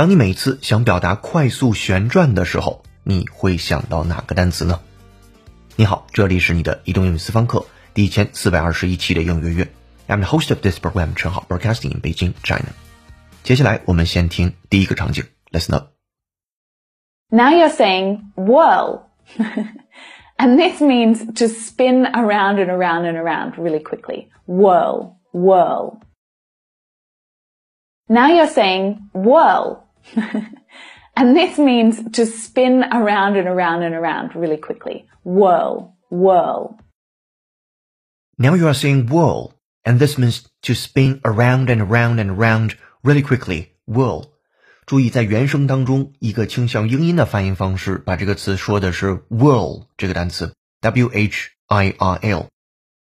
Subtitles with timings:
[0.00, 4.80] 当你每次想表达快速旋转的时候，你会想到哪个单词呢？
[5.76, 9.68] 你好，这里是你的移动英语私房课第一千四百二十一期的英语约约。
[10.08, 12.68] I'm the host of this program，陈浩，broadcasting in Beijing, China。
[13.42, 15.88] 接下来我们先听第一个场景，Listen up。
[17.30, 19.02] Now you're saying whirl.
[20.38, 24.28] and this means to spin around and around and around really quickly.
[24.46, 26.00] Whirl, whirl.
[28.08, 29.79] Now you're saying whirl.
[31.14, 35.06] and this means to spin around and around and around really quickly.
[35.24, 36.78] Whirl, whirl.
[38.38, 39.52] Now you are saying whirl,
[39.84, 43.72] and this means to spin around and around and around really quickly.
[43.86, 44.32] Whirl.
[44.86, 52.46] 注意，在原声当中，一个倾向英音的发音方式，把这个词说的是 whirl 这个单词，w h i r l。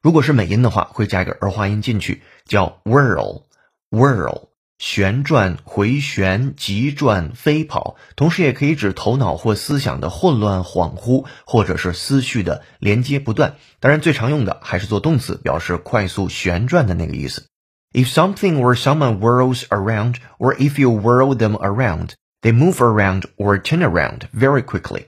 [0.00, 4.48] 如果是美音的话，会加一个儿化音进去，叫 whirl，whirl，
[4.79, 13.55] 旋转、回旋、急转、飞跑，同时也可以指头脑或思想的混乱、恍惚，或者是思绪的连接不断。
[13.81, 17.45] 当然，最常用的还是做动词，表示快速旋转的那个意思。
[17.91, 23.61] If something or someone whirls around, or if you whirl them around, they move around or
[23.61, 25.07] turn around very quickly.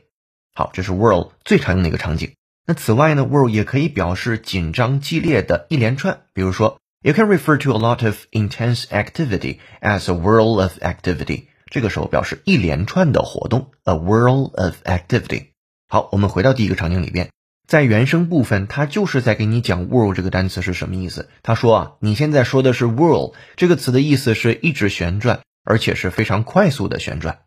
[0.53, 2.33] 好，这是 whirl 最常用的一个场景。
[2.65, 11.46] 那此外呢，whirl 也可以表示紧张激烈的一连串，比如说 ，You can refer to a lot of intense activity as a whirl of activity。
[11.70, 15.48] 这个时候表示一连串的活动，a whirl of activity。
[15.88, 17.30] 好，我们回到第一个场景里边。
[17.66, 21.28] 在原声部分，他就是在给你讲 whirl 这个单词是什么意思。
[21.42, 27.40] 他说啊，你现在说的是 whirl 这个词的意思是一直旋转，而且是非常快速的旋转。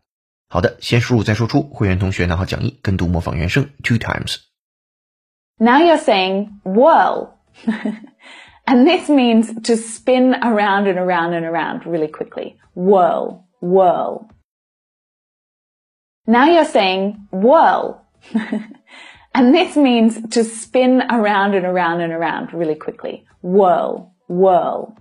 [0.49, 1.61] 好的，先输入再输出。
[1.61, 4.37] 会员同学拿好讲义，跟读模仿原声 two times。
[5.57, 7.29] Now you're saying whirl.
[8.66, 12.56] and this means to spin around and around and around really quickly.
[12.74, 14.30] Whirl, whirl.
[16.26, 18.06] Now you're saying whirl.
[19.34, 23.26] and this means to spin around and around and around really quickly.
[23.42, 24.96] Whirl, whirl.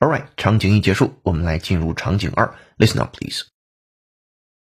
[0.00, 2.54] Alright，场景一结束，我们来进入场景二。
[2.78, 3.44] Listen up, please.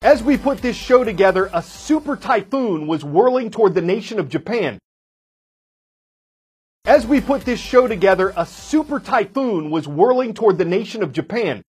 [0.02, 4.30] As we put this show together, a super typhoon was whirling toward the nation of
[4.30, 4.78] Japan.
[6.84, 11.12] As we put this show together, a super typhoon was whirling toward the nation of
[11.12, 11.64] Japan.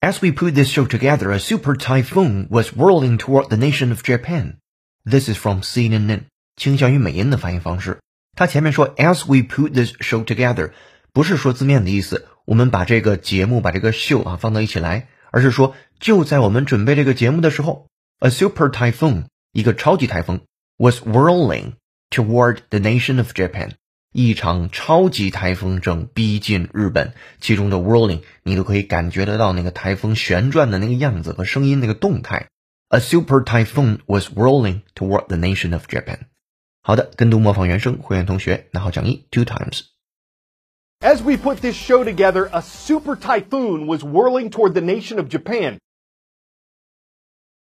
[0.00, 4.02] As we put this show together, a super typhoon was whirling toward the nation of
[4.02, 4.56] Japan.
[5.04, 6.22] This is from CNN，
[6.56, 8.00] 倾向于美音的发音方式。
[8.34, 10.72] 它前面说 As we put this show together，
[11.12, 17.87] 不是说字面的意思， 我们把这个节目把这个秀啊放到一起来，而是说就在我们准备这个节目的时候
[18.19, 20.41] ，a super typhoon 一个超级台风
[20.77, 21.73] was whirling
[22.09, 23.71] toward the nation of Japan。
[24.11, 32.47] 一场超级台风正逼近日本，其中的 whirling 你都可以感觉得到那个台风旋转的那个样子和声音那个动态。
[32.89, 36.27] A super typhoon was whirling toward the nation of Japan。
[36.83, 39.92] 好的，跟读模仿原声，会员同学拿好讲义 two times。
[41.02, 45.78] As we put this show together, a super typhoon was whirling toward the nation of Japan.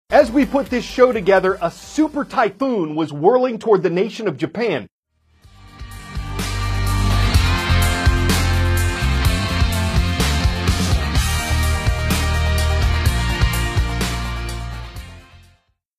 [0.08, 4.36] As we put this show together, a super typhoon was whirling toward the nation of
[4.36, 4.86] Japan.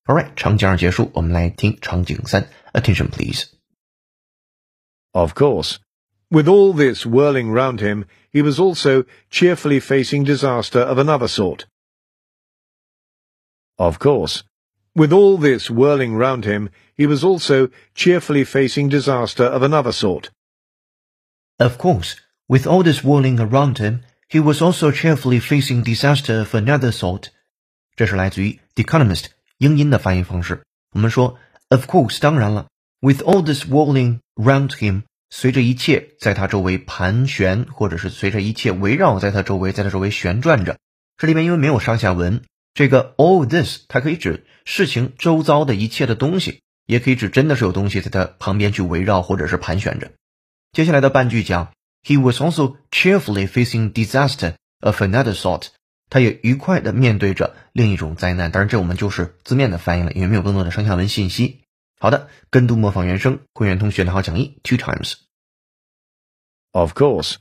[0.08, 2.48] Alright，场景二结束，我们来听场景三。
[2.72, 3.48] Attention please。
[5.12, 5.78] Of course.
[6.30, 11.66] With all this whirling round him, he was also cheerfully facing disaster of another sort.
[13.78, 14.42] Of course.
[14.94, 20.30] With all this whirling round him, he was also cheerfully facing disaster of another sort.
[21.58, 22.16] Of course,
[22.48, 27.28] with all this whirling around him, he was also cheerfully facing disaster of another sort.
[27.94, 29.28] 这是来自于《The Economist》
[29.58, 30.62] 英音的发音方式。
[30.92, 31.38] 我们说，
[31.68, 32.66] of course，当然了，
[33.00, 40.77] with all this whirling round him， 随着一切在他周围盘旋，或者是随着一切围绕在他周围，在他周围旋转着。
[41.17, 42.43] 这里面因为没有上下文，
[42.73, 50.11] 这个 all this 它可以指事情周遭的一切的东西，也可以指真的是有东西在他旁边去围绕或者是盘旋着。
[50.73, 51.71] 接下来的半句讲
[52.05, 55.67] ，He was also cheerfully facing disaster of another sort。
[56.09, 58.51] 他也愉快地面对着另一种灾难。
[58.51, 61.60] 当然，这我们就是字面的翻译了，因为没有更多的上下文信息。
[62.00, 65.14] 好的，跟读模仿原声，会员同学拿好讲义 two times。
[66.72, 67.36] Of course.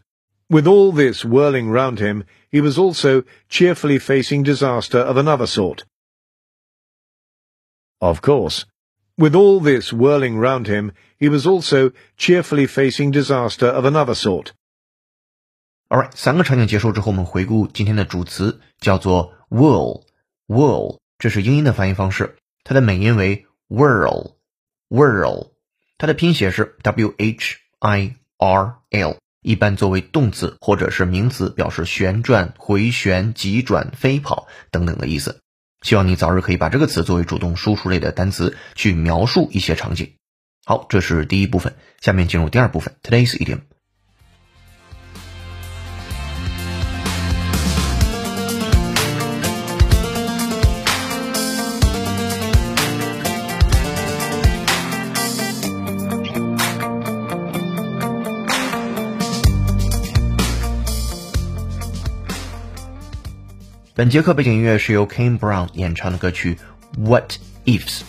[0.48, 5.84] With all this whirling round him, he was also cheerfully facing disaster of another sort.
[8.00, 8.64] Of course.
[9.18, 14.52] With all this whirling round him, he was also cheerfully facing disaster of another sort.
[15.90, 24.36] Alright，三个场景结束之后，我们回顾今天的主词，叫做 whirl。whirl，这是英音的发音方式，它的美音为 whirl。
[24.91, 25.53] whirl，
[25.97, 35.41] 它的拼写是 w h i r l，一般作为动词或者是名词，表示旋转、回旋、急转、飞跑等等的意思。
[35.83, 40.15] 希望你早日可以把这个词作为主动输出类的单词去描述一些场景。
[40.67, 43.61] 好，这是第一部分，下面进入第二部分，Today's idiom。
[64.01, 66.57] 本节课背景音乐是由 Kane Brown 演唱的歌曲
[66.97, 67.35] What
[67.67, 68.01] Ifs。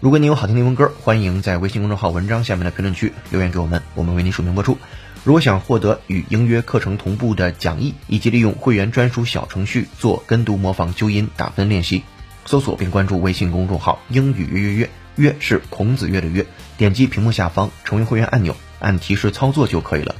[0.00, 4.78] 如果你有好听的英文歌，欢迎在微信公众号文章下面的评论区留言给我们，我们为你署名播出。
[5.22, 12.04] 如果想获得与英约课程同步的讲义，以及利用会员专属小程序做跟读模仿纠音打分练习，
[12.46, 16.46] 搜索并关注微信公众号英语约约约，约是孔子约的约，
[16.78, 20.14] 点击屏幕下方成为会员按钮，按提示操作就可以了。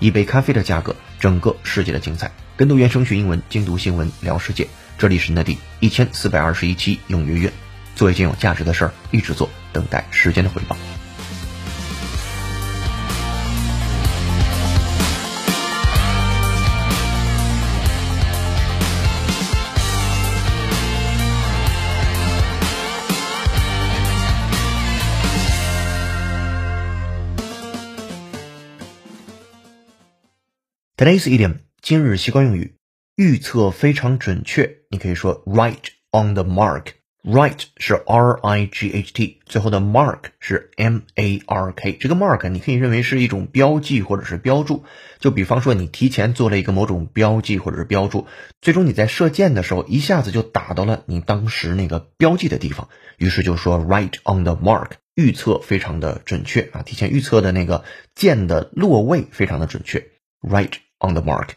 [0.00, 2.30] 一杯咖啡的价格，整个世界的精彩。
[2.56, 4.66] 跟读原声学英文，精读新闻聊世界。
[4.96, 7.52] 这里是你的第一千四百二十一期永约约，
[7.94, 10.74] 做一件有价值的事儿，一直做，等待时间的回报。
[31.00, 32.74] Today's idiom 今日习惯用语，
[33.16, 34.80] 预测非常准确。
[34.90, 35.78] 你可以说 right
[36.10, 36.88] on the mark。
[37.24, 41.94] right 是 r i g h t，最后的 mark 是 m a r k。
[41.94, 44.84] 这个 mark 你可以认为是一种标记或者是标注。
[45.20, 48.26] 就比方说你提前做了一个某种标记或者是标注，
[48.60, 60.06] 最终你在射箭的时候一下子就打到了你当时那个标记的地方，于是就说 right on the mark，预测非常的准确啊，提前预测的那个箭的落位非常的准确
[60.42, 61.48] ，right on the mark。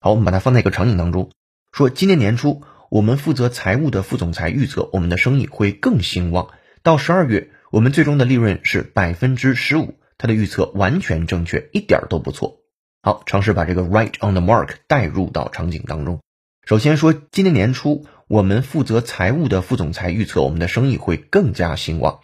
[0.00, 1.30] 好，我们把它放在一个场景当中，
[1.72, 6.50] 说今年年初，我们负责财务的副总裁预测我们的生意会更兴旺。
[6.82, 9.94] 到十二月，我们最终的利润是百分之十五。
[10.16, 12.58] 他的预测完全正确，一点都不错。
[13.02, 16.20] 好，尝试把这个 right on the mark 带入到场景当中。
[16.66, 22.18] 首先说，今年年初，我们负责财务的副总裁预测我们的生意会更加兴旺。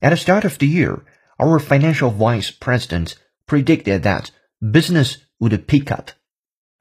[0.00, 1.00] At the start of the year,
[1.36, 3.14] our financial vice president
[3.46, 4.26] predicted that
[4.60, 6.09] business would pick up.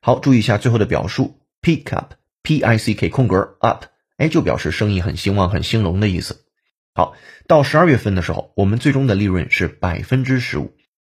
[0.00, 3.86] 好，注意一下最后的表述，pick up，p i c k 空格 up，
[4.16, 6.44] 哎，就表示生意很兴旺、很兴隆的意思。
[6.94, 7.14] 好，
[7.46, 10.74] 到十二月份的时候，我们最终的利润是百分之十五，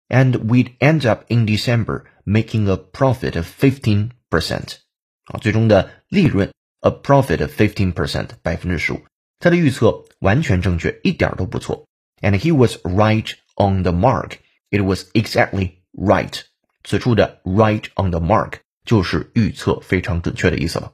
[0.08, 4.76] and we'd end up in December making a profit of fifteen percent。
[5.24, 9.00] 啊，最终的利润 a profit of fifteen percent，百分之十五。
[9.38, 11.86] 他的预测完全正确，一点都不错。
[12.22, 14.38] And he was right on the mark.
[14.70, 16.40] It was exactly right.
[16.84, 20.92] 此处的 right on the mark 就是预测非常准确的意思了。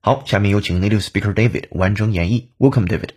[0.00, 2.48] 好，下面有请 native speaker David 完整演绎。
[2.58, 3.10] Welcome, David.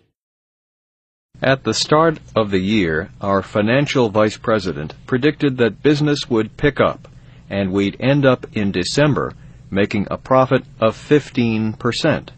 [1.41, 6.79] At the start of the year, our financial vice president predicted that business would pick
[6.79, 7.07] up,
[7.49, 9.33] and we'd end up in December
[9.69, 12.29] making a profit of 15%.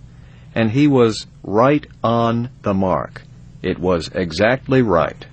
[0.56, 3.22] And he was right on the mark.
[3.62, 5.27] It was exactly right.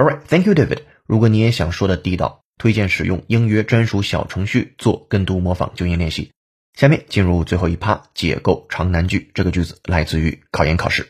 [0.00, 0.80] ，All right, thank you, David.
[1.06, 6.32] 如果你也想说的地道，推荐使用英约专属小程序做跟读模仿纠音练习。
[6.74, 9.30] 下面进入最后一趴，解构长难句。
[9.34, 11.08] 这个句子来自于考研考试。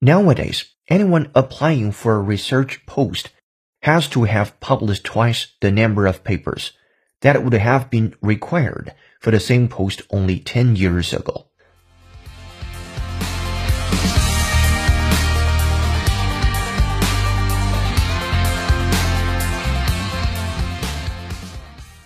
[0.00, 3.26] Nowadays, anyone applying for a research post
[3.80, 6.70] has to have published twice the number of papers
[7.20, 11.46] that would have been required for the same post only 10 years ago.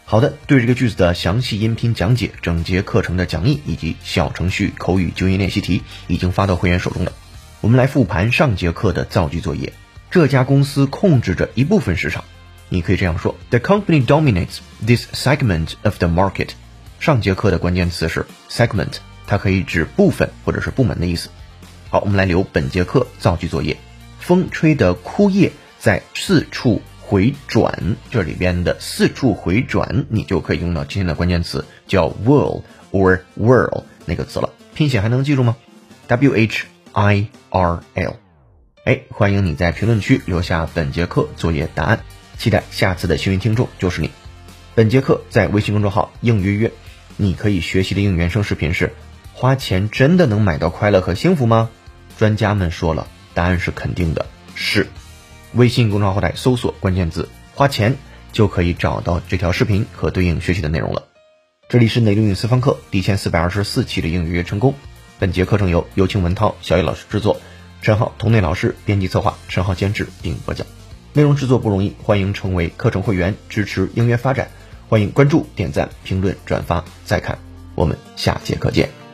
[0.09, 7.11] 好的，对这个句子的详细音频讲解、整节课程的讲义以及小程序口语纠音练习题已经发到会员手中了。
[7.59, 9.73] 我们来复盘上节课的造句作业。
[10.09, 12.23] 这家公司控制着一部分市场，
[12.69, 16.51] 你可以这样说：The company dominates this segment of the market。
[17.01, 21.27] 上节课的关键词是 segment，它可以指部分或者是部门的意思。
[21.89, 23.75] 好，我们来留本节课造句作业。
[24.21, 34.49] 风吹的枯叶在四处回转，这里边的四处回转，你就可以用到今天的关键词叫 whirl or whirl 那个词了。
[34.75, 35.55] 拼写还能记住吗
[36.07, 38.15] ？W H I R L。
[38.83, 42.03] 哎，欢迎你在评论区留下本节课作业答案，
[42.37, 44.11] 期待下次的幸运听众就是你。
[44.75, 46.73] 本节课在微信公众号应约约，
[47.15, 48.91] 你可以学习的应原声视频是：
[49.31, 51.69] 花钱真的能买到快乐和幸福吗？
[52.17, 54.87] 专家们说了，答案是肯定的，是。
[55.53, 57.95] 微信公众号后台搜索关键字“花钱”，
[58.33, 61.03] 就可以找到这条视频和对应学习的内容了。
[61.69, 64.73] 这里是内英语私房课第一千四百二十四期的英语约成功。
[65.19, 67.41] 本节课程由有请文涛、小野老师制作。
[67.81, 70.65] 陈浩同内老师编辑策划，陈浩监制并播讲。
[71.13, 74.49] 内容制作不容易，欢迎成为课程会员，支持音乐发展。
[74.89, 77.37] 欢迎关注、点赞、评论、转发、再看。
[77.75, 79.06] 我们下节课见。